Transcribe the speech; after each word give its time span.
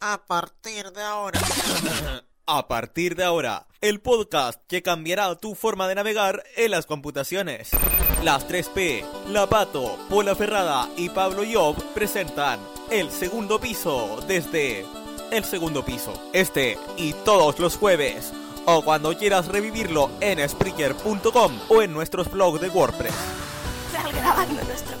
A 0.00 0.26
partir 0.26 0.92
de 0.92 1.02
ahora. 1.02 1.40
A 2.46 2.66
partir 2.66 3.14
de 3.14 3.24
ahora, 3.24 3.66
el 3.80 4.00
podcast 4.00 4.62
que 4.68 4.80
cambiará 4.80 5.34
tu 5.34 5.54
forma 5.54 5.86
de 5.86 5.96
navegar 5.96 6.44
en 6.56 6.70
las 6.70 6.86
computaciones. 6.86 7.70
Las 8.22 8.48
3P, 8.48 9.04
Lapato, 9.28 9.98
Pola 10.08 10.34
Ferrada 10.34 10.88
y 10.96 11.10
Pablo 11.10 11.42
Job 11.52 11.76
presentan 11.92 12.58
El 12.90 13.10
Segundo 13.10 13.60
Piso 13.60 14.20
desde 14.26 14.86
El 15.30 15.44
Segundo 15.44 15.84
Piso. 15.84 16.14
Este 16.32 16.78
y 16.96 17.12
todos 17.12 17.58
los 17.58 17.76
jueves. 17.76 18.32
O 18.64 18.82
cuando 18.82 19.14
quieras 19.18 19.48
revivirlo 19.48 20.10
en 20.20 20.48
Spreaker.com 20.48 21.60
o 21.68 21.82
en 21.82 21.92
nuestros 21.92 22.30
blogs 22.30 22.60
de 22.60 22.68
WordPress. 22.70 23.14
Grabando 24.14 24.62
nuestro 24.64 24.96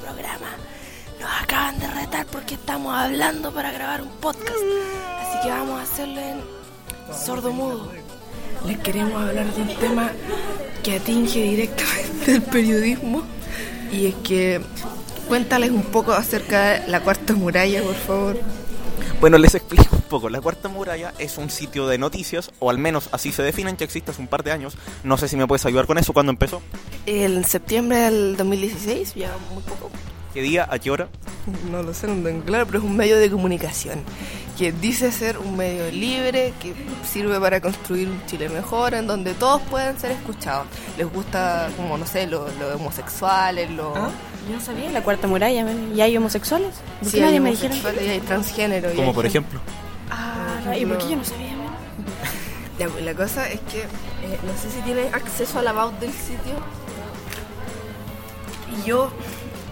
porque 2.30 2.54
estamos 2.54 2.94
hablando 2.94 3.52
para 3.52 3.70
grabar 3.70 4.02
un 4.02 4.08
podcast. 4.08 4.58
Así 5.20 5.38
que 5.42 5.50
vamos 5.50 5.78
a 5.78 5.82
hacerlo 5.82 6.20
en 6.20 6.40
sordo 7.14 7.52
mudo. 7.52 7.90
Les 8.66 8.78
queremos 8.78 9.20
hablar 9.22 9.46
de 9.46 9.62
un 9.62 9.76
tema 9.76 10.10
que 10.82 10.96
atinge 10.96 11.42
directamente 11.42 12.32
el 12.32 12.42
periodismo. 12.42 13.22
Y 13.92 14.06
es 14.06 14.14
que 14.16 14.60
cuéntales 15.28 15.70
un 15.70 15.82
poco 15.82 16.12
acerca 16.12 16.80
de 16.80 16.88
la 16.88 17.00
cuarta 17.00 17.34
muralla, 17.34 17.82
por 17.82 17.94
favor. 17.94 18.40
Bueno, 19.20 19.36
les 19.38 19.54
explico 19.54 19.96
un 19.96 20.02
poco. 20.02 20.30
La 20.30 20.40
Cuarta 20.40 20.68
Muralla 20.68 21.12
es 21.18 21.38
un 21.38 21.50
sitio 21.50 21.88
de 21.88 21.98
noticias, 21.98 22.52
o 22.60 22.70
al 22.70 22.78
menos 22.78 23.08
así 23.10 23.32
se 23.32 23.42
definen, 23.42 23.76
que 23.76 23.82
existe 23.82 24.12
hace 24.12 24.20
un 24.20 24.28
par 24.28 24.44
de 24.44 24.52
años. 24.52 24.76
No 25.02 25.16
sé 25.16 25.26
si 25.26 25.36
me 25.36 25.44
puedes 25.48 25.66
ayudar 25.66 25.88
con 25.88 25.98
eso. 25.98 26.12
¿Cuándo 26.12 26.30
empezó? 26.30 26.62
En 27.04 27.44
septiembre 27.44 27.98
del 27.98 28.36
2016, 28.36 29.14
ya 29.16 29.32
muy 29.52 29.62
poco. 29.64 29.90
¿Qué 30.34 30.42
día? 30.42 30.68
¿A 30.70 30.78
qué 30.78 30.90
hora? 30.90 31.08
No 31.70 31.82
lo 31.82 31.94
sé, 31.94 32.06
no 32.06 32.22
tengo 32.22 32.44
claro, 32.44 32.66
pero 32.66 32.80
es 32.80 32.84
un 32.84 32.94
medio 32.94 33.16
de 33.18 33.30
comunicación 33.30 34.04
que 34.58 34.72
dice 34.72 35.12
ser 35.12 35.38
un 35.38 35.56
medio 35.56 35.90
libre 35.92 36.52
que 36.60 36.74
sirve 37.08 37.38
para 37.40 37.60
construir 37.60 38.08
un 38.08 38.26
Chile 38.26 38.48
mejor, 38.48 38.92
en 38.94 39.06
donde 39.06 39.32
todos 39.34 39.62
pueden 39.62 39.98
ser 40.00 40.10
escuchados. 40.10 40.66
Les 40.98 41.10
gusta, 41.10 41.70
como 41.76 41.96
no 41.96 42.04
sé, 42.04 42.26
los 42.26 42.54
lo 42.56 42.74
homosexuales, 42.74 43.70
los. 43.70 43.96
¿Ah? 43.96 44.10
Yo 44.48 44.56
no 44.56 44.60
sabía, 44.60 44.90
la 44.90 45.02
cuarta 45.02 45.28
muralla. 45.28 45.64
¿y 45.94 46.00
hay 46.00 46.16
homosexuales? 46.16 46.74
¿Por 47.00 47.12
qué 47.12 47.20
nadie 47.20 47.38
me 47.38 47.50
dijeron? 47.50 47.78
y 48.04 48.08
hay 48.08 48.20
transgénero. 48.20 48.92
Como 48.94 49.14
por 49.14 49.26
ejemplo. 49.26 49.60
Ah, 50.10 50.76
¿y 50.76 50.84
por 50.84 50.98
qué 50.98 51.10
yo 51.10 51.16
no 51.16 51.24
sabía? 51.24 51.48
Ya, 52.78 52.88
pues, 52.88 53.04
la 53.04 53.12
cosa 53.12 53.48
es 53.48 53.58
que 53.62 53.80
eh, 53.80 54.38
no 54.44 54.52
sé 54.52 54.70
si 54.70 54.80
tienes 54.82 55.12
acceso 55.12 55.58
a 55.58 55.62
la 55.62 55.70
about 55.70 55.98
del 55.98 56.12
sitio. 56.12 56.54
Y 58.70 58.86
yo 58.86 59.10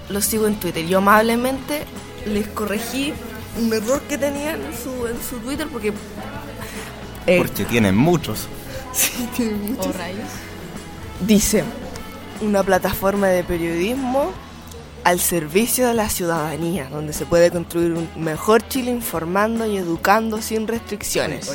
lo 0.09 0.21
sigo 0.21 0.47
en 0.47 0.57
Twitter. 0.57 0.87
Yo 0.87 0.99
amablemente 0.99 1.85
les 2.27 2.47
corregí 2.49 3.13
un 3.61 3.73
error 3.73 4.01
que 4.03 4.19
tenían 4.19 4.61
en 4.63 4.73
su, 4.77 5.07
en 5.07 5.17
su 5.23 5.37
Twitter 5.39 5.67
porque. 5.71 5.93
eh, 7.27 7.39
Porque 7.39 7.65
tienen 7.65 7.97
muchos. 7.97 8.49
sí, 8.93 9.29
tienen 9.37 9.73
muchos. 9.73 9.87
¿O 9.95 9.99
rayos? 9.99 10.29
Dice, 11.21 11.65
una 12.41 12.63
plataforma 12.63 13.29
de 13.29 13.43
periodismo 13.45 14.33
al 15.05 15.21
servicio 15.21 15.87
de 15.87 15.95
la 15.95 16.09
ciudadanía, 16.09 16.89
donde 16.91 17.13
se 17.13 17.27
puede 17.27 17.51
construir 17.51 17.93
un 17.93 18.09
mejor 18.17 18.67
Chile 18.69 18.91
informando 18.91 19.65
y 19.67 19.77
educando 19.77 20.43
sin 20.43 20.67
restricciones. 20.67 21.51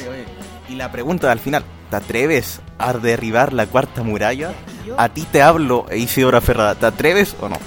Y 0.69 0.75
la 0.75 0.89
pregunta 0.91 1.30
al 1.31 1.39
final, 1.39 1.65
¿te 1.89 1.97
atreves 1.97 2.61
a 2.80 2.93
derribar 2.93 3.52
la 3.52 3.67
Cuarta 3.67 4.03
Muralla? 4.03 4.53
A 4.97 5.09
ti 5.09 5.27
te 5.30 5.41
hablo, 5.41 5.86
Isidora 5.93 6.39
Ferrada, 6.39 6.75
¿te 6.75 6.86
atreves 6.86 7.36
o 7.41 7.49
no? 7.49 7.58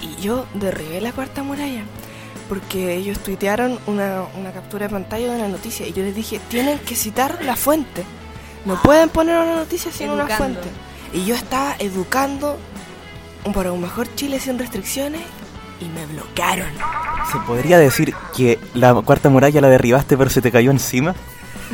Y 0.00 0.20
yo 0.20 0.46
derribé 0.54 1.00
la 1.00 1.12
cuarta 1.12 1.42
muralla, 1.42 1.82
porque 2.48 2.94
ellos 2.94 3.18
tuitearon 3.20 3.78
una, 3.86 4.24
una 4.38 4.52
captura 4.52 4.86
de 4.86 4.92
pantalla 4.92 5.32
de 5.32 5.38
una 5.38 5.48
noticia 5.48 5.86
y 5.86 5.92
yo 5.92 6.02
les 6.02 6.14
dije, 6.14 6.40
tienen 6.48 6.78
que 6.78 6.94
citar 6.94 7.44
la 7.44 7.56
fuente. 7.56 8.04
No 8.64 8.80
pueden 8.82 9.08
poner 9.08 9.38
una 9.38 9.56
noticia 9.56 9.92
sin 9.92 10.10
una 10.10 10.26
fuente. 10.26 10.68
Y 11.12 11.24
yo 11.24 11.34
estaba 11.34 11.76
educando 11.78 12.58
para 13.54 13.72
un 13.72 13.80
mejor 13.80 14.12
Chile 14.16 14.40
sin 14.40 14.58
restricciones 14.58 15.22
y 15.80 15.84
me 15.86 16.06
bloquearon. 16.06 16.68
¿Se 17.30 17.38
podría 17.40 17.78
decir 17.78 18.14
que 18.36 18.58
la 18.74 18.94
Cuarta 18.94 19.28
Muralla 19.28 19.60
la 19.60 19.68
derribaste 19.68 20.16
pero 20.16 20.30
se 20.30 20.40
te 20.40 20.50
cayó 20.50 20.70
encima? 20.70 21.14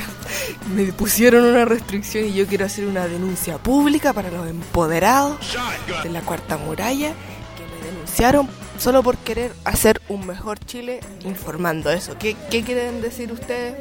Me 0.74 0.92
pusieron 0.92 1.44
una 1.44 1.64
restricción 1.64 2.26
y 2.26 2.32
yo 2.32 2.46
quiero 2.46 2.64
hacer 2.66 2.86
una 2.86 3.06
denuncia 3.06 3.58
pública 3.58 4.12
para 4.12 4.30
los 4.30 4.48
empoderados 4.48 5.38
de 6.02 6.10
la 6.10 6.20
cuarta 6.20 6.56
muralla 6.56 7.12
denunciaron 8.12 8.48
solo 8.78 9.02
por 9.02 9.16
querer 9.18 9.52
hacer 9.64 10.00
un 10.08 10.26
mejor 10.26 10.58
Chile 10.58 11.00
informando 11.24 11.90
eso. 11.90 12.16
¿Qué, 12.18 12.36
qué 12.50 12.62
quieren 12.62 13.00
decir 13.00 13.32
ustedes? 13.32 13.74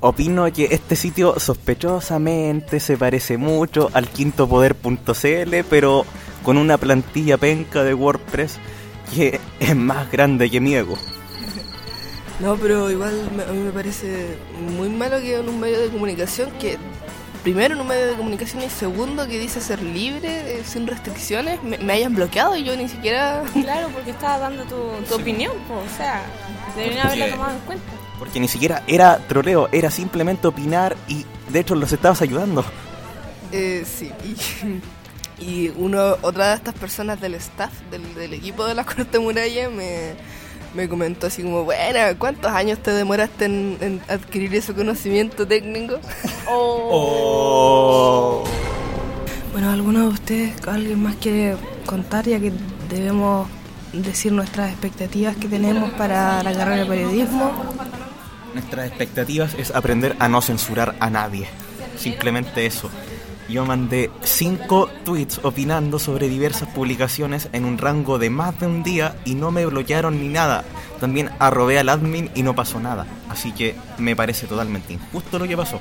Opino 0.00 0.50
que 0.52 0.66
este 0.70 0.96
sitio 0.96 1.38
sospechosamente 1.38 2.80
se 2.80 2.96
parece 2.96 3.36
mucho 3.36 3.90
al 3.94 4.08
quintopoder.cl, 4.08 5.56
pero 5.70 6.04
con 6.44 6.56
una 6.56 6.78
plantilla 6.78 7.36
penca 7.36 7.82
de 7.84 7.94
WordPress 7.94 8.58
que 9.14 9.40
es 9.60 9.76
más 9.76 10.10
grande 10.10 10.50
que 10.50 10.60
mi 10.60 10.74
ego. 10.74 10.96
No, 12.40 12.56
pero 12.56 12.90
igual 12.90 13.30
me- 13.36 13.42
a 13.42 13.46
mí 13.52 13.58
me 13.62 13.70
parece 13.72 14.36
muy 14.76 14.88
malo 14.88 15.18
que 15.18 15.36
en 15.36 15.48
un 15.48 15.58
medio 15.58 15.80
de 15.80 15.88
comunicación 15.88 16.50
que 16.60 16.76
primero 17.48 17.74
en 17.74 17.80
un 17.80 17.86
medio 17.86 18.08
de 18.08 18.14
comunicación 18.14 18.62
y 18.62 18.68
segundo 18.68 19.26
que 19.26 19.38
dice 19.38 19.62
ser 19.62 19.82
libre, 19.82 20.58
eh, 20.58 20.62
sin 20.66 20.86
restricciones, 20.86 21.62
me, 21.62 21.78
me 21.78 21.94
hayan 21.94 22.14
bloqueado 22.14 22.54
y 22.56 22.62
yo 22.62 22.76
ni 22.76 22.88
siquiera... 22.90 23.42
Claro, 23.54 23.88
porque 23.88 24.10
estaba 24.10 24.38
dando 24.38 24.64
tu, 24.64 24.76
tu 25.08 25.14
opinión, 25.14 25.52
po, 25.66 25.76
o 25.76 25.96
sea, 25.96 26.20
deberían 26.76 27.06
Porque- 27.08 27.22
haberla 27.22 27.36
tomado 27.36 27.54
en 27.58 27.64
cuenta. 27.64 27.84
Porque 28.18 28.38
ni 28.40 28.48
siquiera 28.48 28.82
era 28.86 29.16
troleo, 29.28 29.70
era 29.72 29.90
simplemente 29.90 30.46
opinar 30.46 30.94
y 31.08 31.24
de 31.48 31.60
hecho 31.60 31.74
los 31.74 31.90
estabas 31.90 32.20
ayudando. 32.20 32.64
Eh, 33.50 33.86
sí, 33.86 34.10
y, 35.40 35.42
y 35.42 35.68
uno, 35.76 36.16
otra 36.20 36.48
de 36.48 36.54
estas 36.56 36.74
personas 36.74 37.18
del 37.18 37.34
staff, 37.36 37.72
del, 37.90 38.14
del 38.14 38.34
equipo 38.34 38.66
de 38.66 38.74
la 38.74 38.84
Cuarta 38.84 39.18
Muralla, 39.20 39.70
me, 39.70 40.12
me 40.74 40.88
comentó 40.88 41.26
así 41.26 41.42
como, 41.42 41.64
bueno, 41.64 41.98
¿cuántos 42.18 42.52
años 42.52 42.78
te 42.80 42.90
demoraste 42.90 43.46
en, 43.46 43.78
en 43.80 44.02
adquirir 44.08 44.54
ese 44.54 44.74
conocimiento 44.74 45.46
técnico? 45.46 45.98
Oh. 46.50 48.42
Bueno, 49.52 49.70
¿alguno 49.70 50.00
de 50.00 50.08
ustedes, 50.08 50.66
alguien 50.66 51.02
más 51.02 51.16
quiere 51.16 51.56
contar 51.84 52.26
ya 52.26 52.40
que 52.40 52.52
debemos 52.88 53.46
decir 53.92 54.32
nuestras 54.32 54.70
expectativas 54.70 55.36
que 55.36 55.46
tenemos 55.46 55.90
para 55.90 56.42
la 56.42 56.52
carrera 56.54 56.84
de 56.84 56.86
periodismo? 56.86 57.52
Nuestras 58.54 58.86
expectativas 58.86 59.54
es 59.58 59.74
aprender 59.74 60.16
a 60.18 60.28
no 60.28 60.40
censurar 60.40 60.96
a 61.00 61.10
nadie. 61.10 61.48
Simplemente 61.98 62.64
eso. 62.64 62.90
Yo 63.48 63.64
mandé 63.64 64.10
cinco 64.24 64.90
tweets 65.04 65.40
opinando 65.42 65.98
sobre 65.98 66.28
diversas 66.28 66.68
publicaciones 66.68 67.48
en 67.52 67.64
un 67.64 67.78
rango 67.78 68.18
de 68.18 68.28
más 68.28 68.58
de 68.60 68.66
un 68.66 68.82
día 68.82 69.16
y 69.24 69.34
no 69.34 69.50
me 69.50 69.64
bloquearon 69.64 70.20
ni 70.20 70.28
nada. 70.28 70.64
También 71.00 71.30
arrobé 71.38 71.78
al 71.78 71.88
admin 71.88 72.30
y 72.34 72.42
no 72.42 72.54
pasó 72.54 72.78
nada. 72.78 73.06
Así 73.30 73.52
que 73.52 73.74
me 73.96 74.14
parece 74.14 74.46
totalmente 74.46 74.92
injusto 74.92 75.38
lo 75.38 75.48
que 75.48 75.56
pasó. 75.56 75.80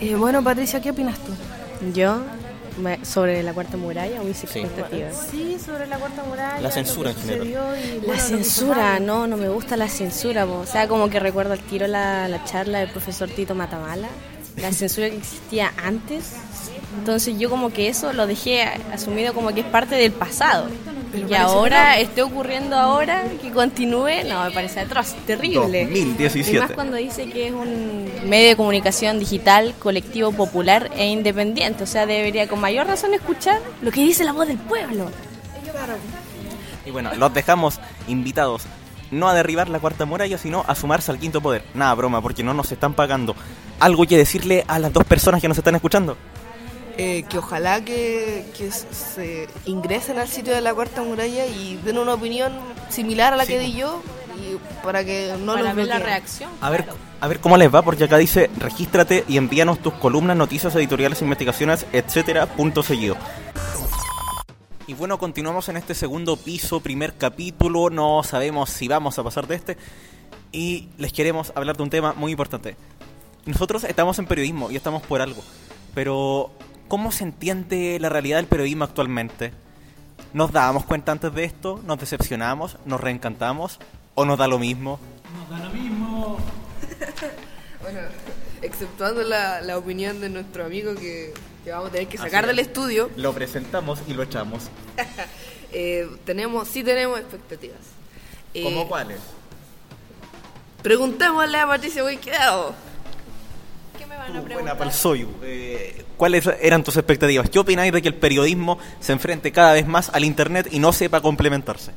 Eh, 0.00 0.14
bueno, 0.16 0.42
Patricia, 0.44 0.82
¿qué 0.82 0.90
opinas 0.90 1.18
tú? 1.18 1.32
Yo, 1.94 2.18
me- 2.78 3.02
sobre 3.06 3.42
la 3.42 3.54
cuarta 3.54 3.76
muralla, 3.78 4.20
mis 4.22 4.36
Sí. 4.36 4.44
expectativas. 4.58 5.28
Sí, 5.30 5.56
sobre 5.64 5.86
la 5.86 5.96
cuarta 5.96 6.24
muralla. 6.24 6.60
La 6.60 6.70
censura 6.70 7.10
en 7.10 7.16
general. 7.16 7.38
sucedió 7.46 7.76
y, 7.76 7.98
bueno, 8.00 8.12
La 8.14 8.18
censura, 8.20 9.00
no, 9.00 9.26
no 9.26 9.36
me 9.38 9.48
gusta 9.48 9.78
la 9.78 9.88
censura, 9.88 10.44
po. 10.44 10.58
o 10.58 10.66
sea, 10.66 10.88
como 10.88 11.08
que 11.08 11.20
recuerdo 11.20 11.54
al 11.54 11.60
tiro 11.60 11.86
la, 11.86 12.28
la 12.28 12.44
charla 12.44 12.80
del 12.80 12.90
profesor 12.90 13.30
Tito 13.30 13.54
Matamala, 13.54 14.08
la 14.56 14.72
censura 14.72 15.10
que 15.10 15.16
existía 15.16 15.72
antes, 15.82 16.32
entonces 16.98 17.38
yo 17.38 17.50
como 17.50 17.70
que 17.70 17.88
eso 17.88 18.12
lo 18.12 18.26
dejé 18.26 18.62
asumido 18.92 19.34
como 19.34 19.52
que 19.52 19.60
es 19.60 19.66
parte 19.66 19.94
del 19.94 20.12
pasado, 20.12 20.68
y 21.14 21.22
que 21.22 21.36
ahora 21.36 21.98
esté 21.98 22.22
ocurriendo 22.22 22.76
ahora, 22.76 23.24
que 23.40 23.50
continúe, 23.50 24.24
no, 24.28 24.44
me 24.44 24.50
parece 24.50 24.80
atroz, 24.80 25.14
terrible. 25.26 25.82
Y 25.82 26.04
2017. 26.04 26.58
más 26.58 26.72
cuando 26.72 26.96
dice 26.96 27.28
que 27.28 27.48
es 27.48 27.52
un 27.52 28.08
medio 28.28 28.48
de 28.48 28.56
comunicación 28.56 29.18
digital, 29.18 29.74
colectivo, 29.78 30.32
popular 30.32 30.90
e 30.96 31.08
independiente, 31.08 31.84
o 31.84 31.86
sea, 31.86 32.06
debería 32.06 32.48
con 32.48 32.60
mayor 32.60 32.86
razón 32.86 33.14
escuchar 33.14 33.60
lo 33.82 33.90
que 33.90 34.00
dice 34.00 34.24
la 34.24 34.32
voz 34.32 34.48
del 34.48 34.58
pueblo. 34.58 35.10
Y 36.84 36.90
bueno, 36.90 37.14
los 37.14 37.32
dejamos 37.32 37.80
invitados 38.08 38.62
no 39.10 39.28
a 39.28 39.34
derribar 39.34 39.68
la 39.68 39.78
cuarta 39.78 40.04
muralla, 40.04 40.38
sino 40.38 40.64
a 40.66 40.74
sumarse 40.74 41.10
al 41.10 41.18
quinto 41.18 41.40
poder. 41.40 41.64
Nada, 41.74 41.94
broma, 41.94 42.20
porque 42.20 42.42
no 42.42 42.52
nos 42.52 42.72
están 42.72 42.94
pagando. 42.94 43.36
¿Algo 43.80 44.06
que 44.06 44.16
decirle 44.16 44.64
a 44.68 44.78
las 44.78 44.92
dos 44.92 45.04
personas 45.04 45.40
que 45.40 45.48
nos 45.48 45.58
están 45.58 45.74
escuchando? 45.74 46.16
Eh, 46.96 47.24
que 47.28 47.38
ojalá 47.38 47.84
que, 47.84 48.44
que 48.56 48.70
se 48.70 49.48
ingresen 49.66 50.18
al 50.18 50.28
sitio 50.28 50.54
de 50.54 50.60
la 50.60 50.72
Cuarta 50.72 51.02
Muralla 51.02 51.44
y 51.44 51.76
den 51.84 51.98
una 51.98 52.14
opinión 52.14 52.52
similar 52.88 53.32
a 53.32 53.36
la 53.36 53.46
que 53.46 53.58
di 53.58 53.72
yo 53.74 54.00
y 54.38 54.56
para 54.84 55.04
que 55.04 55.34
no 55.40 55.54
para 55.54 55.64
los 55.66 55.74
ver 55.74 55.86
la 55.88 55.98
reacción. 55.98 56.50
A 56.60 56.70
ver, 56.70 56.84
a 57.20 57.26
ver 57.26 57.40
cómo 57.40 57.56
les 57.56 57.74
va, 57.74 57.82
porque 57.82 58.04
acá 58.04 58.16
dice 58.16 58.48
regístrate 58.58 59.24
y 59.26 59.38
envíanos 59.38 59.80
tus 59.80 59.94
columnas, 59.94 60.36
noticias, 60.36 60.74
editoriales, 60.76 61.20
investigaciones, 61.20 61.84
etcétera, 61.92 62.46
punto 62.46 62.84
seguido. 62.84 63.16
Y 64.86 64.94
bueno, 64.94 65.18
continuamos 65.18 65.68
en 65.70 65.78
este 65.78 65.94
segundo 65.94 66.36
piso, 66.36 66.80
primer 66.80 67.14
capítulo. 67.14 67.90
No 67.90 68.22
sabemos 68.22 68.70
si 68.70 68.86
vamos 68.86 69.18
a 69.18 69.24
pasar 69.24 69.46
de 69.46 69.54
este. 69.56 69.76
y 70.52 70.90
les 70.98 71.12
queremos 71.12 71.52
hablar 71.56 71.76
de 71.76 71.82
un 71.82 71.90
tema 71.90 72.12
muy 72.12 72.30
importante. 72.30 72.76
Nosotros 73.46 73.84
estamos 73.84 74.18
en 74.18 74.26
periodismo 74.26 74.70
y 74.70 74.76
estamos 74.76 75.02
por 75.02 75.20
algo, 75.20 75.42
pero 75.94 76.50
¿cómo 76.88 77.12
se 77.12 77.24
entiende 77.24 77.98
la 78.00 78.08
realidad 78.08 78.38
del 78.38 78.46
periodismo 78.46 78.84
actualmente? 78.84 79.52
¿Nos 80.32 80.50
dábamos 80.50 80.84
cuenta 80.84 81.12
antes 81.12 81.32
de 81.34 81.44
esto? 81.44 81.80
¿Nos 81.86 81.98
decepcionamos? 81.98 82.78
¿Nos 82.86 83.00
reencantamos? 83.00 83.78
¿O 84.14 84.24
nos 84.24 84.38
da 84.38 84.48
lo 84.48 84.58
mismo? 84.58 84.98
Nos 85.36 85.50
da 85.50 85.66
lo 85.66 85.74
mismo. 85.74 86.38
Bueno, 87.82 88.00
exceptuando 88.62 89.22
la, 89.24 89.60
la 89.60 89.76
opinión 89.76 90.18
de 90.22 90.30
nuestro 90.30 90.64
amigo 90.64 90.94
que, 90.94 91.34
que 91.64 91.70
vamos 91.70 91.88
a 91.88 91.92
tener 91.92 92.08
que 92.08 92.16
sacar 92.16 92.46
del 92.46 92.58
estudio, 92.58 93.10
Lo 93.16 93.34
presentamos 93.34 94.00
y 94.06 94.14
lo 94.14 94.22
echamos. 94.22 94.70
eh, 95.72 96.08
tenemos, 96.24 96.68
sí 96.68 96.82
tenemos 96.82 97.20
expectativas. 97.20 97.80
Eh, 98.54 98.62
¿Cómo 98.62 98.88
cuáles? 98.88 99.20
Preguntémosle 100.82 101.58
a 101.58 101.66
Patricia 101.66 102.04
Huiquedao. 102.04 102.74
Buena 104.26 104.42
preguntar? 104.42 104.78
pa'l 104.78 104.92
soyu. 104.92 105.28
Eh, 105.42 106.04
¿Cuáles 106.16 106.46
eran 106.60 106.82
tus 106.82 106.96
expectativas? 106.96 107.50
¿Qué 107.50 107.58
opináis 107.58 107.92
de 107.92 108.00
que 108.02 108.08
el 108.08 108.14
periodismo 108.14 108.78
se 109.00 109.12
enfrente 109.12 109.52
cada 109.52 109.72
vez 109.72 109.86
más 109.86 110.10
al 110.10 110.24
Internet 110.24 110.68
y 110.70 110.78
no 110.78 110.92
sepa 110.92 111.20
complementarse? 111.20 111.92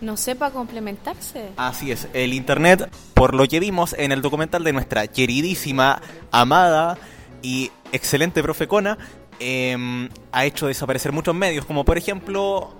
No 0.00 0.16
sepa 0.16 0.50
complementarse. 0.50 1.50
Así 1.56 1.92
es, 1.92 2.08
el 2.14 2.32
Internet, 2.32 2.88
por 3.14 3.34
lo 3.34 3.46
que 3.46 3.60
vimos 3.60 3.94
en 3.98 4.12
el 4.12 4.22
documental 4.22 4.64
de 4.64 4.72
nuestra 4.72 5.06
queridísima, 5.08 6.00
amada 6.30 6.96
y 7.42 7.70
excelente 7.92 8.42
profe 8.42 8.66
Cona, 8.66 8.96
eh, 9.40 10.08
ha 10.32 10.44
hecho 10.44 10.68
desaparecer 10.68 11.12
muchos 11.12 11.34
medios, 11.34 11.64
como 11.64 11.84
por 11.84 11.98
ejemplo... 11.98 12.74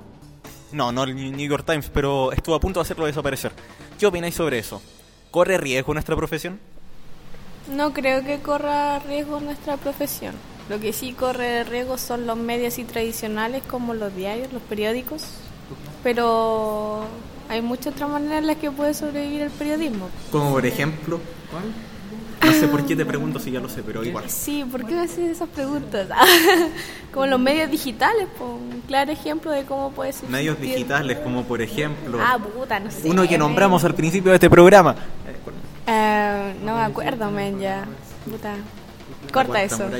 No, 0.72 0.92
no 0.92 1.02
el 1.02 1.16
New 1.16 1.48
York 1.48 1.64
Times, 1.66 1.90
pero 1.92 2.30
estuvo 2.30 2.54
a 2.54 2.60
punto 2.60 2.78
de 2.78 2.82
hacerlo 2.82 3.04
desaparecer. 3.04 3.50
¿Qué 3.98 4.06
opináis 4.06 4.36
sobre 4.36 4.58
eso? 4.60 4.80
¿Corre 5.32 5.58
riesgo 5.58 5.92
nuestra 5.92 6.14
profesión? 6.14 6.60
No 7.68 7.92
creo 7.92 8.24
que 8.24 8.40
corra 8.40 8.98
riesgo 9.00 9.40
nuestra 9.40 9.76
profesión. 9.76 10.34
Lo 10.68 10.78
que 10.80 10.92
sí 10.92 11.12
corre 11.12 11.64
riesgo 11.64 11.98
son 11.98 12.26
los 12.26 12.36
medios 12.36 12.78
y 12.78 12.84
tradicionales 12.84 13.62
como 13.68 13.94
los 13.94 14.14
diarios, 14.14 14.52
los 14.52 14.62
periódicos. 14.62 15.24
Pero 16.02 17.04
hay 17.48 17.60
muchas 17.62 17.94
otras 17.94 18.08
maneras 18.08 18.38
en 18.38 18.46
las 18.46 18.56
que 18.56 18.70
puede 18.70 18.94
sobrevivir 18.94 19.42
el 19.42 19.50
periodismo. 19.50 20.08
Como 20.30 20.52
por 20.52 20.64
ejemplo... 20.64 21.20
No 22.42 22.52
sé 22.52 22.68
por 22.68 22.86
qué 22.86 22.96
te 22.96 23.04
pregunto 23.04 23.38
si 23.38 23.50
ya 23.50 23.60
lo 23.60 23.68
sé, 23.68 23.82
pero 23.82 24.02
igual. 24.02 24.24
Sí, 24.28 24.64
¿por 24.70 24.86
qué 24.86 24.94
me 24.94 25.00
haces 25.02 25.18
esas 25.18 25.48
preguntas? 25.48 26.08
como 27.12 27.26
los 27.26 27.38
medios 27.38 27.70
digitales, 27.70 28.28
un 28.40 28.82
claro 28.86 29.12
ejemplo 29.12 29.50
de 29.50 29.64
cómo 29.64 29.90
puede 29.90 30.12
ser. 30.12 30.28
Medios 30.28 30.58
digitales, 30.58 31.18
como 31.18 31.44
por 31.44 31.60
ejemplo... 31.60 32.18
Ah, 32.20 32.38
puta, 32.38 32.80
no 32.80 32.90
sé. 32.90 33.08
Uno 33.08 33.28
que 33.28 33.36
nombramos 33.36 33.84
al 33.84 33.94
principio 33.94 34.30
de 34.30 34.36
este 34.36 34.48
programa. 34.48 34.96
Eh, 35.90 36.54
no 36.62 36.76
me 36.76 36.82
acuerdo, 36.82 37.30
men, 37.30 37.58
ya. 37.58 37.84
Puta. 38.24 38.54
Corta 39.32 39.32
cuarta 39.32 39.62
eso. 39.62 39.90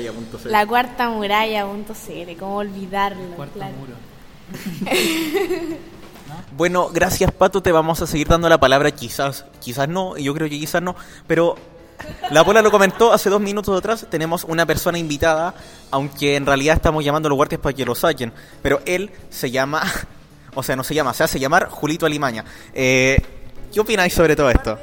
La 0.45 0.65
cuarta 0.65 1.09
muralla.cl, 1.09 2.37
cómo 2.39 2.57
olvidarlo. 2.57 3.35
Cuarto 3.35 3.53
claro. 3.53 3.75
muro. 3.75 3.93
Bueno, 6.55 6.89
gracias 6.89 7.31
Pato, 7.31 7.61
te 7.61 7.71
vamos 7.71 8.01
a 8.01 8.07
seguir 8.07 8.27
dando 8.27 8.47
la 8.47 8.59
palabra 8.59 8.91
quizás, 8.91 9.45
quizás 9.59 9.87
no, 9.87 10.17
y 10.17 10.23
yo 10.23 10.33
creo 10.33 10.49
que 10.49 10.59
quizás 10.59 10.81
no, 10.81 10.95
pero 11.27 11.55
la 12.29 12.43
Pola 12.43 12.61
lo 12.61 12.71
comentó 12.71 13.13
hace 13.13 13.29
dos 13.29 13.41
minutos 13.41 13.77
atrás, 13.77 14.05
tenemos 14.09 14.43
una 14.43 14.65
persona 14.65 14.97
invitada, 14.97 15.53
aunque 15.91 16.35
en 16.35 16.45
realidad 16.45 16.75
estamos 16.75 17.03
llamando 17.03 17.27
a 17.27 17.29
los 17.31 17.37
guardias 17.37 17.61
para 17.61 17.75
que 17.75 17.85
lo 17.85 17.95
saquen, 17.95 18.33
pero 18.61 18.81
él 18.85 19.11
se 19.29 19.51
llama, 19.51 19.83
o 20.55 20.63
sea, 20.63 20.75
no 20.75 20.83
se 20.83 20.93
llama, 20.93 21.13
se 21.13 21.23
hace 21.23 21.39
llamar 21.39 21.69
Julito 21.69 22.05
Alimaña. 22.05 22.43
Eh, 22.73 23.21
¿Qué 23.73 23.79
opináis 23.79 24.13
sobre 24.13 24.35
todo 24.35 24.49
esto? 24.49 24.77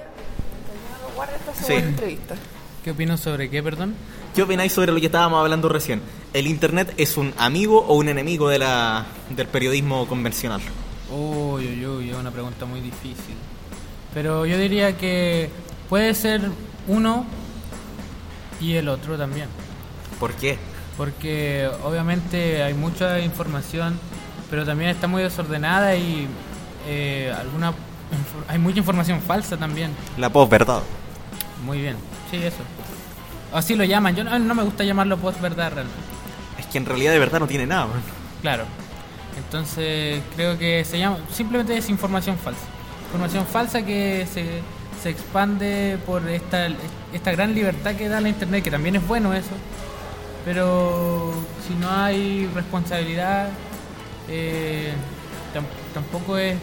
Sí. 1.67 1.73
entrevista. 1.75 2.35
¿Qué 2.85 2.93
opino 2.93 3.17
sobre 3.17 3.51
qué, 3.51 3.63
perdón? 3.63 3.95
¿Qué 4.35 4.43
opináis 4.43 4.73
sobre 4.73 4.93
lo 4.93 5.01
que 5.01 5.07
estábamos 5.07 5.41
hablando 5.41 5.69
recién? 5.69 6.01
¿El 6.33 6.47
Internet 6.47 6.95
es 6.97 7.17
un 7.17 7.35
amigo 7.39 7.85
o 7.87 7.95
un 7.95 8.09
enemigo 8.09 8.49
de 8.49 8.59
la, 8.59 9.07
del 9.31 9.47
periodismo 9.47 10.07
convencional? 10.07 10.61
Uy, 11.11 11.67
uy, 11.67 11.87
uy, 11.87 12.11
es 12.11 12.17
una 12.17 12.31
pregunta 12.31 12.65
muy 12.67 12.81
difícil. 12.81 13.35
Pero 14.15 14.47
yo 14.47 14.59
diría 14.59 14.97
que 14.97 15.51
puede 15.89 16.15
ser 16.15 16.43
uno 16.87 17.27
y 18.61 18.75
el 18.75 18.89
otro 18.89 19.19
también. 19.19 19.49
¿Por 20.19 20.33
qué? 20.35 20.59
Porque 20.97 21.69
obviamente 21.85 22.63
hay 22.63 22.75
mucha 22.75 23.21
información, 23.21 23.99
pero 24.51 24.65
también 24.65 24.91
está 24.91 25.07
muy 25.07 25.23
desordenada 25.23 25.97
y 25.97 26.27
eh, 26.87 27.33
alguna 27.39 27.73
hay 28.49 28.59
mucha 28.59 28.79
información 28.79 29.21
falsa 29.21 29.57
también. 29.57 29.91
La 30.17 30.31
posverdad. 30.31 30.83
Muy 31.65 31.81
bien, 31.81 31.97
sí, 32.31 32.37
eso. 32.37 32.59
Así 33.53 33.75
lo 33.75 33.85
llaman. 33.85 34.15
Yo 34.15 34.25
no, 34.25 34.39
no 34.39 34.55
me 34.55 34.63
gusta 34.63 34.85
llamarlo 34.85 35.17
post-verdad 35.19 35.73
realmente. 35.73 36.01
Es 36.59 36.67
que 36.67 36.79
en 36.79 36.87
realidad 36.87 37.13
de 37.13 37.19
verdad 37.19 37.41
no 37.41 37.47
tiene 37.47 37.67
nada. 37.67 37.87
man. 37.87 38.03
Claro. 38.43 38.65
Entonces 39.37 40.21
creo 40.37 40.59
que 40.59 40.85
se 40.85 40.99
llama 40.99 41.19
simplemente 41.33 41.77
es 41.77 41.89
información 41.89 42.37
falsa. 42.39 42.61
Información 43.07 43.47
falsa 43.47 43.83
que 43.85 44.27
se, 44.33 44.61
se 45.03 45.11
expande 45.11 45.97
por 46.05 46.29
esta, 46.29 46.69
esta 47.13 47.33
gran 47.33 47.55
libertad 47.55 47.95
que 47.95 48.09
da 48.09 48.21
la 48.21 48.29
internet, 48.29 48.63
que 48.65 48.71
también 48.71 48.97
es 48.97 49.07
bueno 49.07 49.33
eso. 49.33 49.51
Pero 50.45 51.33
si 51.67 51.75
no 51.75 51.91
hay 51.91 52.49
responsabilidad, 52.55 53.49
eh, 54.29 54.93
tam- 55.55 55.65
tampoco 55.95 56.37
es, 56.39 56.57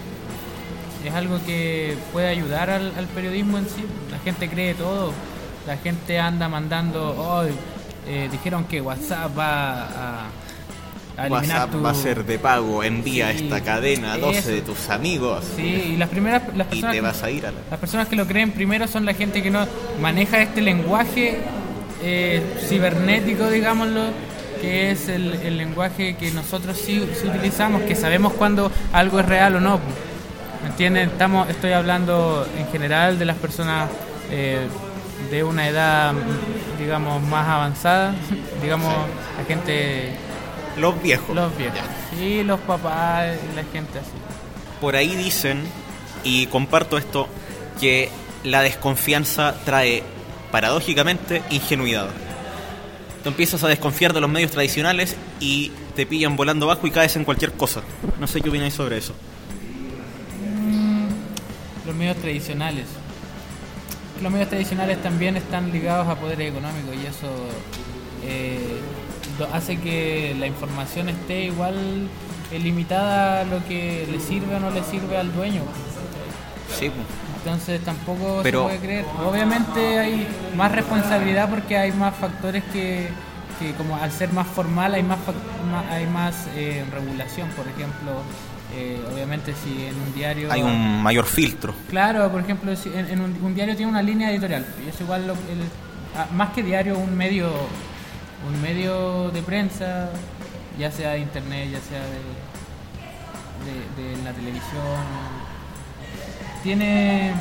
es 1.08 1.14
algo 1.14 1.40
que 1.46 1.96
puede 2.14 2.28
ayudar 2.28 2.70
al, 2.70 2.94
al 2.98 3.06
periodismo 3.08 3.58
en 3.58 3.66
sí. 3.66 3.84
La 4.12 4.20
gente 4.20 4.50
cree 4.50 4.74
todo. 4.74 5.12
La 5.68 5.78
gente 5.78 6.20
anda 6.20 6.48
mandando, 6.48 7.42
"Ay, 7.44 7.52
eh, 8.08 8.30
dijeron 8.32 8.66
que 8.66 8.82
WhatsApp 8.82 9.38
va 9.38 9.84
a, 9.86 11.28
WhatsApp 11.30 11.72
tu... 11.72 11.82
va 11.82 11.90
a 11.92 11.94
ser 11.96 12.24
de 12.26 12.38
pago, 12.38 12.84
envía 12.84 13.32
Sí, 13.32 13.44
esta 13.46 13.62
cadena 13.62 14.14
a 14.14 14.18
12 14.18 14.52
de 14.52 14.62
tus 14.62 14.90
amigos 14.90 15.44
Sí, 15.56 15.94
y 15.94 15.98
las 15.98 16.10
primeras 16.10 16.44
las 16.56 16.68
y 16.68 16.70
personas, 16.72 16.92
te 16.92 16.98
que- 16.98 17.02
vas 17.02 17.24
a 17.24 17.32
ir 17.32 17.46
a 17.48 17.52
la... 17.52 17.58
las 17.72 17.80
personas 17.80 18.08
que 18.08 18.16
lo 18.16 18.28
creen 18.28 18.52
primero 18.52 18.88
son 18.88 19.06
la 19.06 19.14
gente 19.14 19.42
que 19.42 19.50
no 19.50 19.66
maneja 20.02 20.42
este 20.42 20.62
lenguaje 20.62 21.40
eh, 22.04 22.44
cibernético, 22.68 23.50
digámoslo, 23.50 24.02
que 24.62 24.92
es 24.92 25.08
el, 25.10 25.34
el 25.34 25.58
lenguaje 25.58 26.16
que 26.18 26.32
nosotros 26.32 26.78
sí, 26.78 27.08
sí 27.20 27.28
utilizamos, 27.28 27.82
que 27.84 27.96
sabemos 27.96 28.34
cuando 28.34 28.72
algo 28.94 29.20
es 29.20 29.26
real 29.26 29.56
o 29.56 29.60
no. 29.62 29.80
¿Me 30.76 30.88
entienden? 30.88 31.10
Estamos, 31.10 31.50
estoy 31.50 31.72
hablando 31.72 32.46
en 32.58 32.68
general 32.68 33.18
de 33.18 33.24
las 33.24 33.38
personas 33.38 33.90
eh, 34.30 34.68
de 35.32 35.42
una 35.42 35.70
edad, 35.70 36.14
digamos, 36.78 37.24
más 37.24 37.48
avanzada, 37.48 38.14
digamos, 38.62 38.94
la 39.38 39.46
gente, 39.46 40.12
Los 40.78 41.02
viejos. 41.02 41.34
los 41.34 41.58
viejos, 41.58 41.80
sí, 42.20 42.44
los 42.44 42.60
papás, 42.60 43.38
la 43.56 43.64
gente 43.72 44.00
así. 44.00 44.12
Por 44.82 44.98
ahí 44.98 45.16
dicen, 45.16 45.64
y 46.26 46.48
comparto 46.48 46.98
esto, 46.98 47.30
que 47.80 48.10
la 48.44 48.62
desconfianza 48.62 49.56
trae, 49.64 50.04
paradójicamente, 50.52 51.42
ingenuidad. 51.52 52.08
Tú 53.24 53.30
empiezas 53.30 53.64
a 53.64 53.70
desconfiar 53.70 54.12
de 54.12 54.20
los 54.20 54.30
medios 54.30 54.52
tradicionales 54.52 55.16
y 55.40 55.72
te 55.96 56.06
pillan 56.06 56.36
volando 56.36 56.68
bajo 56.68 56.86
y 56.86 56.92
caes 56.92 57.16
en 57.16 57.24
cualquier 57.24 57.54
cosa. 57.54 57.80
No 58.20 58.28
sé 58.28 58.42
qué 58.42 58.50
opináis 58.50 58.74
sobre 58.74 58.98
eso. 58.98 59.14
Los 61.96 62.00
medios 62.02 62.18
tradicionales. 62.18 62.88
Los 64.22 64.30
medios 64.30 64.50
tradicionales 64.50 65.02
también 65.02 65.38
están 65.38 65.72
ligados 65.72 66.10
a 66.10 66.16
poderes 66.16 66.50
económicos 66.52 66.94
y 66.94 67.08
eso 67.08 67.30
eh, 68.22 68.82
hace 69.54 69.78
que 69.80 70.36
la 70.38 70.46
información 70.46 71.08
esté 71.08 71.46
igual 71.46 72.10
eh, 72.52 72.60
limitada 72.60 73.40
a 73.40 73.44
lo 73.46 73.66
que 73.66 74.06
le 74.12 74.20
sirve 74.20 74.58
o 74.58 74.60
no 74.60 74.72
le 74.72 74.84
sirve 74.84 75.16
al 75.16 75.34
dueño. 75.34 75.62
Sí, 76.78 76.90
pues. 76.90 77.08
Entonces 77.38 77.80
tampoco 77.86 78.42
Pero- 78.44 78.64
se 78.64 78.66
puede 78.66 78.80
creer. 78.80 79.06
Obviamente 79.26 79.98
hay 79.98 80.28
más 80.54 80.74
responsabilidad 80.74 81.50
porque 81.50 81.78
hay 81.78 81.94
más 81.94 82.14
factores 82.14 82.66
que, 82.74 83.08
que 83.58 83.72
como 83.78 83.96
al 83.96 84.12
ser 84.12 84.34
más 84.34 84.48
formal 84.48 84.96
hay 84.96 85.04
más, 85.04 85.20
hay 85.90 86.08
más 86.08 86.36
eh, 86.58 86.84
regulación. 86.92 87.48
Por 87.52 87.66
ejemplo, 87.70 88.22
eh, 88.76 89.00
obviamente 89.14 89.54
si 89.64 89.86
en 89.86 89.96
un 89.96 90.14
diario 90.14 90.52
hay 90.52 90.62
un 90.62 91.02
mayor 91.02 91.26
filtro. 91.26 91.74
Claro, 91.90 92.30
por 92.32 92.42
ejemplo, 92.42 92.76
si 92.76 92.90
en, 92.90 93.08
en 93.10 93.22
un, 93.22 93.38
un 93.42 93.56
diario 93.56 93.76
tiene 93.76 93.92
una 93.92 94.02
línea 94.02 94.32
editorial 94.32 94.66
y 94.86 94.90
es 94.90 95.00
igual, 95.02 95.28
lo- 95.28 95.34
el- 95.34 96.36
más 96.36 96.52
que 96.52 96.64
diario, 96.64 96.98
un 96.98 97.16
medio, 97.16 97.50
un 98.48 98.62
medio 98.62 99.30
de 99.32 99.42
prensa, 99.42 100.10
ya 100.80 100.92
sea 100.92 101.12
de 101.12 101.20
internet, 101.20 101.70
ya 101.72 101.80
sea 101.82 102.00
de, 102.02 104.04
de, 104.04 104.18
de 104.18 104.24
la 104.24 104.32
televisión, 104.32 105.04
tiene 106.64 107.34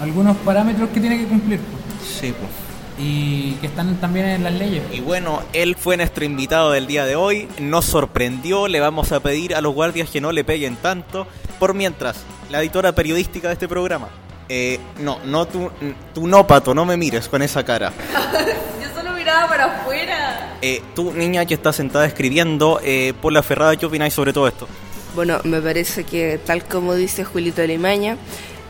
algunos 0.00 0.36
parámetros 0.38 0.88
que 0.90 1.00
tiene 1.00 1.18
que 1.18 1.26
cumplir 1.26 1.60
pues, 1.60 2.08
Sí, 2.08 2.32
pues. 2.38 2.50
Y 2.98 3.52
que 3.54 3.66
están 3.66 3.96
también 3.96 4.26
en 4.26 4.44
las 4.44 4.52
leyes. 4.52 4.82
Y 4.92 5.00
bueno, 5.00 5.42
él 5.52 5.76
fue 5.76 5.96
nuestro 5.96 6.24
invitado 6.24 6.70
del 6.72 6.86
día 6.86 7.04
de 7.04 7.16
hoy, 7.16 7.48
nos 7.58 7.84
sorprendió, 7.86 8.68
le 8.68 8.80
vamos 8.80 9.12
a 9.12 9.20
pedir 9.20 9.54
a 9.54 9.60
los 9.60 9.74
guardias 9.74 10.10
que 10.10 10.20
no 10.20 10.32
le 10.32 10.44
peguen 10.44 10.76
tanto. 10.76 11.26
Por 11.58 11.74
mientras, 11.74 12.24
la 12.50 12.60
editora 12.60 12.92
periodística 12.92 13.48
de 13.48 13.54
este 13.54 13.68
programa, 13.68 14.08
Eh, 14.52 14.80
no, 14.98 15.20
no 15.24 15.46
tú, 15.46 15.70
tú 16.12 16.26
no, 16.26 16.44
Pato, 16.44 16.74
no 16.74 16.84
me 16.84 16.96
mires 16.96 17.28
con 17.28 17.40
esa 17.40 17.64
cara. 17.64 17.92
Yo 18.82 18.88
solo 19.00 19.12
miraba 19.16 19.46
para 19.48 19.64
afuera. 19.66 20.56
Eh, 20.60 20.82
tú, 20.96 21.12
niña 21.12 21.46
que 21.46 21.54
está 21.54 21.72
sentada 21.72 22.04
escribiendo, 22.04 22.80
eh, 22.82 23.14
por 23.22 23.32
la 23.32 23.44
ferrada, 23.44 23.76
¿qué 23.76 23.86
opináis 23.86 24.12
sobre 24.12 24.32
todo 24.32 24.48
esto? 24.48 24.66
Bueno, 25.14 25.38
me 25.44 25.60
parece 25.60 26.02
que 26.02 26.40
tal 26.44 26.64
como 26.64 26.94
dice 26.96 27.22
Julito 27.24 27.64
Limaña, 27.64 28.16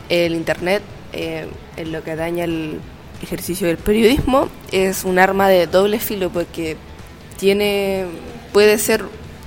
el 0.09 0.35
Internet, 0.35 0.83
eh, 1.13 1.47
en 1.77 1.91
lo 1.91 2.03
que 2.03 2.15
daña 2.15 2.43
el 2.45 2.79
ejercicio 3.21 3.67
del 3.67 3.77
periodismo, 3.77 4.49
es 4.71 5.03
un 5.03 5.19
arma 5.19 5.47
de 5.49 5.67
doble 5.67 5.99
filo 5.99 6.29
porque 6.29 6.77
tiene 7.37 8.05
puede 8.53 8.77
ser 8.77 9.03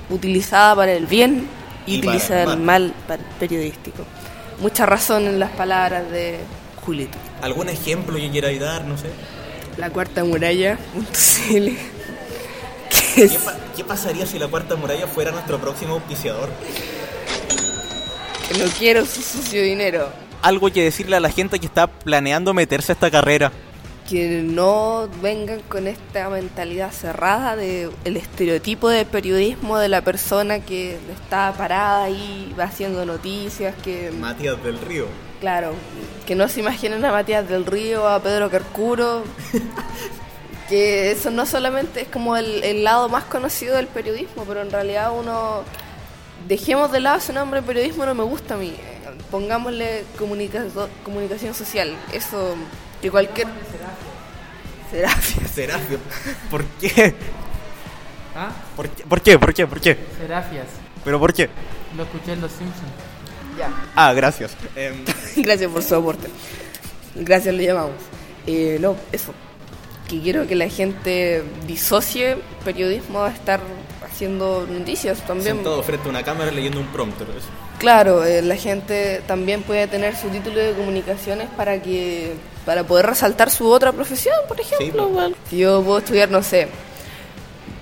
utilizada 0.09 0.75
para 0.75 0.93
el 0.93 1.05
bien 1.07 1.47
y, 1.85 1.95
Y 1.95 1.97
para 1.99 2.11
el 2.11 2.17
utilizada 2.17 2.45
mal. 2.47 2.59
mal 2.59 2.93
para 3.07 3.21
el 3.23 3.29
periodístico. 3.39 4.03
Mucha 4.59 4.85
razón 4.85 5.27
en 5.27 5.39
las 5.39 5.51
palabras 5.51 6.09
de 6.11 6.39
Julito. 6.85 7.17
¿Algún 7.41 7.69
ejemplo 7.69 8.15
que 8.17 8.29
quierais 8.31 8.59
dar? 8.59 8.85
No 8.85 8.97
sé. 8.97 9.07
La 9.77 9.89
cuarta 9.89 10.23
muralla.cl 10.23 10.77
que 11.53 11.77
¿Qué, 13.15 13.23
es 13.25 13.35
pa- 13.37 13.57
qué 13.75 13.83
pasaría 13.83 14.25
si 14.25 14.39
la 14.39 14.47
cuarta 14.47 14.75
muralla 14.75 15.07
fuera 15.07 15.31
nuestro 15.31 15.59
próximo 15.59 15.93
auspiciador? 15.95 16.49
no 18.57 18.65
quiero 18.79 19.05
su 19.05 19.21
sucio 19.21 19.61
dinero. 19.63 20.09
Algo 20.45 20.71
que 20.71 20.83
decirle 20.83 21.15
a 21.15 21.19
la 21.19 21.31
gente 21.31 21.59
que 21.59 21.65
está 21.65 21.87
planeando 21.87 22.53
meterse 22.53 22.91
a 22.91 22.93
esta 22.93 23.09
carrera. 23.09 23.51
que 24.07 24.43
no 24.43 25.09
vengan 25.23 25.61
con 25.61 25.87
esta 25.87 26.29
mentalidad 26.29 26.91
cerrada 26.91 27.55
de 27.55 27.89
el 28.03 28.15
estereotipo 28.17 28.87
de 28.87 29.03
periodismo 29.05 29.79
de 29.79 29.89
la 29.89 30.01
persona 30.03 30.59
que 30.59 30.99
está 31.11 31.51
parada 31.57 32.03
ahí 32.03 32.53
va 32.59 32.65
haciendo 32.65 33.03
noticias 33.07 33.73
que 33.83 34.11
Matías 34.11 34.61
del 34.63 34.77
Río. 34.79 35.07
claro 35.39 35.73
que 36.27 36.35
no 36.35 36.47
se 36.47 36.59
imaginen 36.59 37.03
a 37.03 37.11
Matías 37.11 37.49
del 37.49 37.65
Río 37.65 38.07
a 38.07 38.21
Pedro 38.21 38.51
Carcuro 38.51 39.23
que 40.69 41.09
eso 41.09 41.31
no 41.31 41.47
solamente 41.47 42.01
es 42.01 42.07
como 42.07 42.37
el, 42.37 42.63
el 42.63 42.83
lado 42.83 43.09
más 43.09 43.23
conocido 43.23 43.75
del 43.75 43.87
periodismo 43.87 44.43
pero 44.47 44.61
en 44.61 44.69
realidad 44.69 45.11
uno 45.17 45.63
dejemos 46.47 46.91
de 46.91 46.99
lado 46.99 47.17
ese 47.17 47.33
nombre 47.33 47.63
periodismo 47.63 48.05
no 48.05 48.13
me 48.13 48.23
gusta 48.23 48.53
a 48.53 48.57
mí 48.57 48.75
pongámosle 49.35 50.05
comunica- 50.17 50.63
comunicación 51.03 51.53
social 51.53 51.93
eso 52.13 52.55
que 53.01 53.11
cualquier. 53.11 53.47
Serafio. 55.53 55.99
¿Por 56.49 56.63
qué? 56.79 57.13
¿Ah? 58.33 58.51
¿Por 58.77 58.87
qué? 58.89 59.03
¿Por 59.03 59.21
qué? 59.21 59.37
¿Por 59.39 59.53
qué? 59.53 59.67
¿Por 59.67 59.81
qué? 59.81 59.97
Serafias. 60.17 60.67
¿Pero 61.03 61.19
por 61.19 61.33
qué? 61.33 61.49
Lo 61.97 62.03
escuché 62.03 62.31
en 62.33 62.41
Los 62.41 62.51
Simpsons. 62.51 62.93
Ya. 63.59 63.69
Ah, 63.95 64.13
gracias. 64.13 64.55
Em, 64.75 65.03
Gracias 65.37 65.69
por 65.69 65.83
su 65.83 65.95
aporte. 65.95 66.29
Gracias, 67.15 67.53
le 67.53 67.65
llamamos. 67.65 67.95
Eh, 68.47 68.77
no, 68.79 68.95
eso. 69.11 69.33
Que 70.07 70.19
quiero 70.21 70.47
que 70.47 70.55
la 70.55 70.69
gente 70.69 71.43
disocie 71.67 72.37
periodismo 72.63 73.23
a 73.23 73.31
estar 73.31 73.59
haciendo 74.05 74.65
noticias 74.69 75.25
también. 75.25 75.55
sentado 75.55 75.83
frente 75.83 76.07
a 76.07 76.09
una 76.09 76.23
cámara 76.23 76.51
leyendo 76.51 76.79
un 76.79 76.87
prompter. 76.87 77.27
eso. 77.29 77.47
Claro, 77.79 78.23
eh, 78.23 78.41
la 78.41 78.55
gente 78.55 79.21
también 79.27 79.63
puede 79.63 79.87
tener 79.87 80.15
su 80.15 80.29
título 80.29 80.59
de 80.59 80.73
comunicaciones 80.73 81.49
para 81.57 81.81
que 81.81 82.33
para 82.65 82.83
poder 82.83 83.05
resaltar 83.05 83.51
su 83.51 83.67
otra 83.69 83.91
profesión, 83.91 84.35
por 84.47 84.59
ejemplo. 84.59 85.03
pues. 85.03 85.13
Bueno, 85.13 85.35
si 85.49 85.57
yo 85.57 85.83
puedo 85.83 85.99
estudiar, 85.99 86.29
no 86.31 86.41
sé, 86.41 86.67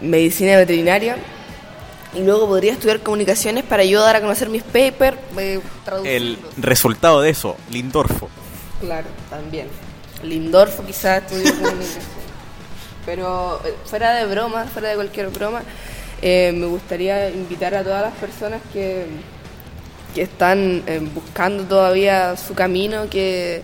medicina 0.01 0.57
veterinaria 0.57 1.17
y 2.15 2.21
luego 2.21 2.47
podría 2.47 2.73
estudiar 2.73 2.99
comunicaciones 2.99 3.63
para 3.63 3.83
yo 3.83 4.01
dar 4.01 4.15
a 4.15 4.21
conocer 4.21 4.49
mis 4.49 4.63
papers, 4.63 5.17
eh, 5.37 5.61
El 6.03 6.37
resultado 6.57 7.21
de 7.21 7.29
eso, 7.29 7.55
Lindorfo. 7.71 8.29
Claro, 8.81 9.07
también. 9.29 9.67
Lindorfo 10.23 10.83
quizás 10.85 11.23
estudió 11.23 11.53
comunicación. 11.55 12.03
Pero 13.05 13.61
eh, 13.65 13.73
fuera 13.85 14.13
de 14.13 14.25
broma, 14.25 14.65
fuera 14.65 14.89
de 14.89 14.95
cualquier 14.95 15.29
broma, 15.29 15.61
eh, 16.21 16.53
me 16.55 16.67
gustaría 16.67 17.29
invitar 17.29 17.75
a 17.75 17.83
todas 17.83 18.01
las 18.01 18.13
personas 18.13 18.61
que, 18.71 19.05
que 20.15 20.21
están 20.21 20.83
eh, 20.87 20.99
buscando 21.13 21.63
todavía 21.65 22.37
su 22.37 22.53
camino, 22.53 23.09
que 23.09 23.61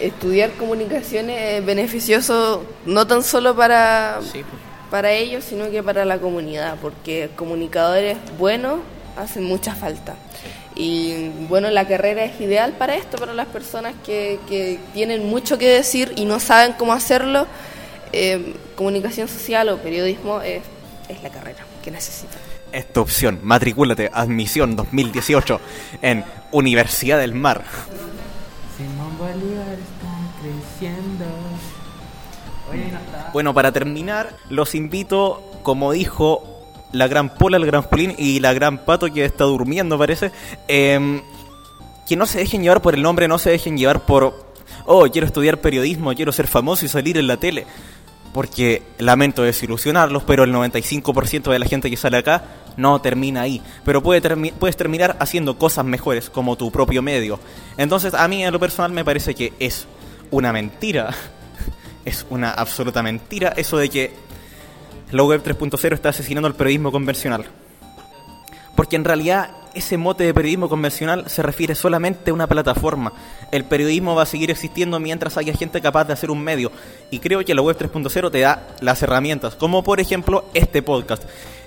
estudiar 0.00 0.50
comunicaciones 0.52 1.54
es 1.54 1.64
beneficioso 1.64 2.64
no 2.84 3.06
tan 3.06 3.22
solo 3.22 3.54
para, 3.54 4.18
para 4.90 5.12
ellos, 5.12 5.44
sino 5.44 5.70
que 5.70 5.82
para 5.82 6.04
la 6.04 6.18
comunidad, 6.18 6.76
porque 6.82 7.30
comunicadores 7.36 8.18
buenos 8.38 8.80
hacen 9.16 9.44
mucha 9.44 9.74
falta. 9.74 10.16
Y 10.76 11.28
bueno, 11.48 11.70
la 11.70 11.86
carrera 11.86 12.24
es 12.24 12.40
ideal 12.40 12.72
para 12.72 12.96
esto, 12.96 13.16
para 13.16 13.32
las 13.32 13.46
personas 13.46 13.94
que, 14.04 14.40
que 14.48 14.78
tienen 14.92 15.28
mucho 15.28 15.56
que 15.56 15.68
decir 15.68 16.12
y 16.16 16.24
no 16.24 16.40
saben 16.40 16.72
cómo 16.72 16.92
hacerlo. 16.92 17.46
Eh, 18.12 18.54
comunicación 18.76 19.28
social 19.28 19.68
o 19.68 19.78
periodismo 19.78 20.40
es, 20.40 20.62
es 21.08 21.22
la 21.22 21.30
carrera 21.30 21.64
que 21.82 21.90
necesitan. 21.90 22.38
Esta 22.72 23.00
opción, 23.00 23.38
matricúlate, 23.42 24.10
admisión 24.12 24.74
2018 24.74 25.60
en 26.02 26.24
Universidad 26.50 27.18
del 27.18 27.34
Mar. 27.34 27.64
Simón 28.76 29.16
Bolívar 29.16 29.74
está 29.74 30.14
creciendo. 30.40 31.24
Oye, 32.70 32.90
no 32.90 32.98
está. 32.98 33.30
Bueno, 33.32 33.54
para 33.54 33.70
terminar, 33.70 34.36
los 34.48 34.74
invito, 34.74 35.42
como 35.62 35.92
dijo 35.92 36.63
la 36.94 37.08
gran 37.08 37.34
Pola, 37.34 37.56
el 37.56 37.66
gran 37.66 37.82
Julín 37.82 38.14
y 38.16 38.40
la 38.40 38.52
gran 38.52 38.78
Pato 38.78 39.12
que 39.12 39.24
está 39.24 39.44
durmiendo, 39.44 39.98
parece, 39.98 40.30
em, 40.68 41.20
que 42.08 42.16
no 42.16 42.26
se 42.26 42.38
dejen 42.38 42.62
llevar 42.62 42.80
por 42.80 42.94
el 42.94 43.02
nombre, 43.02 43.28
no 43.28 43.38
se 43.38 43.50
dejen 43.50 43.76
llevar 43.76 44.00
por, 44.00 44.34
oh, 44.86 45.06
quiero 45.10 45.26
estudiar 45.26 45.60
periodismo, 45.60 46.14
quiero 46.14 46.32
ser 46.32 46.46
famoso 46.46 46.86
y 46.86 46.88
salir 46.88 47.18
en 47.18 47.26
la 47.26 47.36
tele. 47.36 47.66
Porque 48.32 48.82
lamento 48.98 49.44
desilusionarlos, 49.44 50.24
pero 50.24 50.42
el 50.42 50.52
95% 50.52 51.52
de 51.52 51.58
la 51.58 51.66
gente 51.66 51.88
que 51.88 51.96
sale 51.96 52.16
acá 52.16 52.42
no 52.76 53.00
termina 53.00 53.42
ahí. 53.42 53.62
Pero 53.84 54.02
puede 54.02 54.20
puedes 54.52 54.76
terminar 54.76 55.16
haciendo 55.20 55.56
cosas 55.56 55.84
mejores, 55.84 56.30
como 56.30 56.56
tu 56.56 56.72
propio 56.72 57.00
medio. 57.00 57.38
Entonces, 57.76 58.12
a 58.12 58.26
mí, 58.26 58.44
en 58.44 58.52
lo 58.52 58.58
personal, 58.58 58.90
me 58.90 59.04
parece 59.04 59.36
que 59.36 59.52
es 59.60 59.86
una 60.30 60.52
mentira. 60.52 61.14
Es 62.04 62.26
una 62.28 62.50
absoluta 62.50 63.02
mentira 63.02 63.54
eso 63.56 63.78
de 63.78 63.88
que 63.88 64.12
la 65.10 65.22
web 65.22 65.42
3.0 65.42 65.94
está 65.94 66.08
asesinando 66.10 66.46
al 66.46 66.54
periodismo 66.54 66.92
convencional. 66.92 67.46
Porque 68.74 68.96
en 68.96 69.04
realidad 69.04 69.50
ese 69.74 69.96
mote 69.96 70.24
de 70.24 70.34
periodismo 70.34 70.68
convencional 70.68 71.28
se 71.28 71.42
refiere 71.42 71.74
solamente 71.74 72.30
a 72.30 72.34
una 72.34 72.46
plataforma. 72.46 73.12
El 73.50 73.64
periodismo 73.64 74.14
va 74.14 74.22
a 74.22 74.26
seguir 74.26 74.50
existiendo 74.50 74.98
mientras 75.00 75.36
haya 75.36 75.54
gente 75.54 75.80
capaz 75.80 76.04
de 76.04 76.12
hacer 76.12 76.30
un 76.30 76.42
medio. 76.42 76.70
Y 77.10 77.18
creo 77.18 77.44
que 77.44 77.54
la 77.54 77.62
web 77.62 77.76
3.0 77.76 78.30
te 78.30 78.40
da 78.40 78.66
las 78.80 79.02
herramientas, 79.02 79.54
como 79.54 79.82
por 79.82 80.00
ejemplo 80.00 80.44
este 80.54 80.82
podcast. 80.82 81.24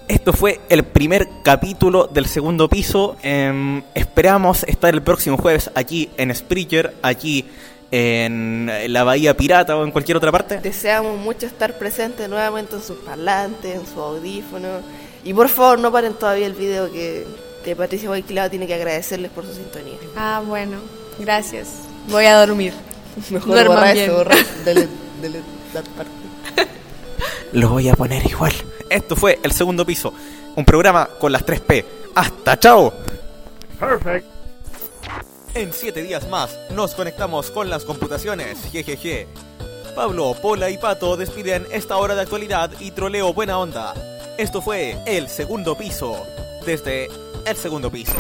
Esto 0.08 0.32
fue 0.32 0.62
el 0.70 0.86
primer 0.86 1.28
capítulo 1.44 2.08
del 2.08 2.28
segundo 2.28 2.70
piso. 2.70 3.18
Em, 3.24 3.84
esperamos 3.94 4.64
estar 4.64 4.94
el 4.94 5.02
próximo 5.02 5.38
jueves 5.38 5.70
aquí 5.76 6.10
en 6.16 6.34
Spreaker, 6.34 6.96
aquí 7.02 7.46
en 7.92 8.72
la 8.88 9.04
Bahía 9.04 9.36
Pirata 9.36 9.78
o 9.78 9.84
en 9.84 9.92
cualquier 9.92 10.18
otra 10.18 10.32
parte. 10.32 10.58
Deseamos 10.58 11.18
mucho 11.18 11.46
estar 11.46 11.78
presentes 11.78 12.28
nuevamente 12.30 12.76
en 12.76 12.82
sus 12.82 12.98
parlantes, 12.98 13.76
en 13.76 13.86
sus 13.86 13.98
audífonos. 13.98 14.84
Y 15.24 15.34
por 15.34 15.50
favor, 15.50 15.80
no 15.80 15.92
paren 15.92 16.14
todavía 16.14 16.48
el 16.48 16.54
video 16.54 16.92
que, 16.92 17.26
que 17.64 17.76
Patricia 17.76 18.10
Boiquilado 18.10 18.50
tiene 18.50 18.68
que 18.68 18.74
agradecerles 18.74 19.32
por 19.32 19.46
su 19.46 19.54
sintonía. 19.54 19.98
Ah, 20.16 20.42
bueno, 20.46 20.78
gracias. 21.20 21.70
Voy 22.10 22.26
a 22.26 22.38
dormir. 22.46 22.74
Mejor 23.30 23.68
borra 23.68 23.94
bien. 23.94 24.06
eso, 24.06 24.18
borra. 24.18 24.36
Dele, 24.66 24.88
dele 25.22 25.42
parte. 25.74 26.12
Lo 27.54 27.70
voy 27.70 27.90
a 27.90 27.96
poner 27.96 28.26
igual. 28.26 28.54
Esto 28.90 29.16
fue 29.16 29.40
El 29.44 29.52
Segundo 29.52 29.86
Piso, 29.86 30.14
un 30.56 30.66
programa 30.66 31.10
con 31.20 31.32
las 31.32 31.46
3P. 31.46 31.86
¡Hasta 32.16 32.60
chao! 32.60 32.94
En 35.58 35.74
siete 35.74 36.04
días 36.04 36.30
más 36.30 36.56
nos 36.70 36.94
conectamos 36.94 37.50
con 37.50 37.68
las 37.68 37.84
computaciones. 37.84 38.60
Jejeje. 38.72 39.28
Pablo, 39.96 40.36
Pola 40.40 40.70
y 40.70 40.78
Pato 40.78 41.18
despiden 41.18 41.66
esta 41.72 41.98
hora 41.98 42.14
de 42.14 42.22
actualidad 42.22 42.70
y 42.80 42.92
troleo 42.92 43.34
buena 43.34 43.58
onda. 43.58 43.96
Esto 44.38 44.62
fue 44.62 45.02
El 45.08 45.28
Segundo 45.28 45.76
Piso, 45.76 46.24
desde 46.64 47.10
El 47.44 47.56
Segundo 47.56 47.90
Piso. 47.90 48.14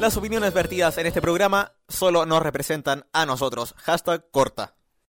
Las 0.00 0.16
opiniones 0.16 0.54
vertidas 0.54 0.96
en 0.96 1.04
este 1.04 1.20
programa 1.20 1.72
solo 1.86 2.24
nos 2.24 2.42
representan 2.42 3.04
a 3.12 3.26
nosotros. 3.26 3.74
Hashtag 3.76 4.30
corta. 4.30 4.75